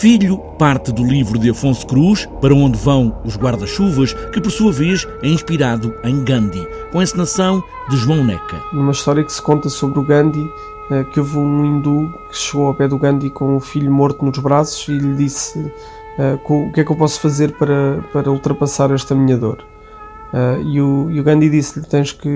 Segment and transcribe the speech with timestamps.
[0.00, 4.70] Filho parte do livro de Afonso Cruz, Para Onde Vão os Guarda-Chuvas, que por sua
[4.70, 8.62] vez é inspirado em Gandhi, com a encenação de João Neca.
[8.72, 10.48] Uma história que se conta sobre o Gandhi,
[10.92, 14.24] eh, que houve um hindu que chegou ao pé do Gandhi com o filho morto
[14.24, 15.68] nos braços e lhe disse
[16.16, 19.64] eh, o que é que eu posso fazer para, para ultrapassar esta minha dor.
[20.32, 22.28] Uh, e, o, e, o, Gandhi disse-lhe: tens que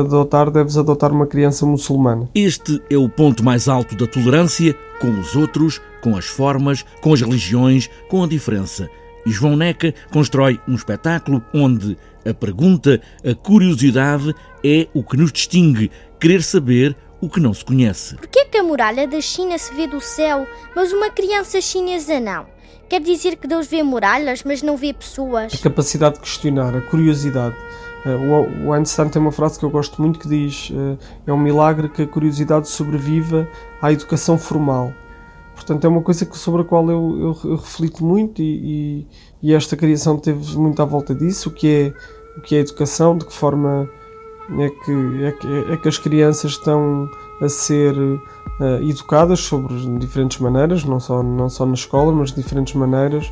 [0.00, 2.28] adotar, deves adotar uma criança muçulmana.
[2.34, 7.12] Este é o ponto mais alto da tolerância com os outros, com as formas, com
[7.12, 8.88] as religiões, com a diferença.
[9.26, 15.30] E João Neca constrói um espetáculo onde a pergunta, a curiosidade é o que nos
[15.30, 18.16] distingue, querer saber o que não se conhece.
[18.16, 21.60] Por que é que a muralha da China se vê do céu, mas uma criança
[21.60, 22.53] chinesa não?
[22.88, 25.54] Quer dizer que Deus vê muralhas, mas não vê pessoas?
[25.54, 27.56] A capacidade de questionar, a curiosidade.
[28.04, 31.38] Uh, o Einstein tem uma frase que eu gosto muito que diz: uh, É um
[31.38, 33.48] milagre que a curiosidade sobreviva
[33.80, 34.92] à educação formal.
[35.54, 39.06] Portanto, é uma coisa sobre a qual eu, eu, eu reflito muito e,
[39.42, 42.58] e, e, esta criação teve muito à volta disso: o que é, o que é
[42.58, 43.88] educação, de que forma
[44.58, 47.08] é que, é que, é que as crianças estão
[47.40, 48.20] a ser uh,
[48.82, 53.26] educadas sobre diferentes maneiras, não só, não só na escola, mas de diferentes maneiras,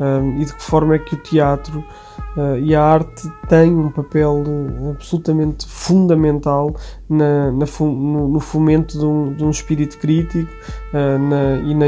[0.00, 1.84] uh, e de que forma é que o teatro
[2.36, 4.44] uh, e a arte têm um papel
[4.90, 6.74] absolutamente fundamental
[7.08, 10.50] na, na no, no, fomento de um, de um espírito crítico
[10.92, 11.86] na, e na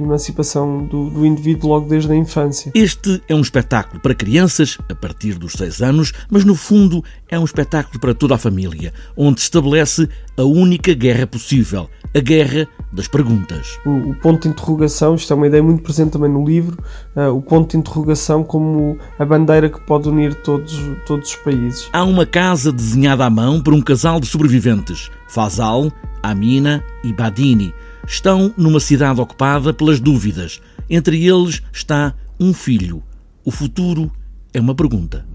[0.00, 2.72] emancipação do, do indivíduo logo desde a infância.
[2.74, 7.38] Este é um espetáculo para crianças a partir dos seis anos, mas no fundo é
[7.38, 13.08] um espetáculo para toda a família, onde estabelece a única guerra possível, a guerra das
[13.08, 13.78] perguntas.
[13.84, 16.76] O, o, ponto de interrogação, isto é uma ideia muito presente também no livro,
[17.16, 21.88] uh, o ponto de interrogação como a bandeira que pode unir todos, todos os países.
[21.92, 25.90] Há uma casa desenhada à mão por um casal de sobreviventes, Fazal,
[26.22, 27.74] Amina e Badini.
[28.06, 30.60] Estão numa cidade ocupada pelas dúvidas.
[30.90, 33.02] Entre eles está um filho.
[33.44, 34.10] O futuro
[34.52, 35.31] é uma pergunta.